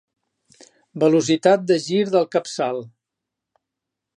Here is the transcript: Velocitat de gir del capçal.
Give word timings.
Velocitat 1.03 1.67
de 1.73 1.77
gir 1.83 2.01
del 2.15 2.27
capçal. 2.37 2.81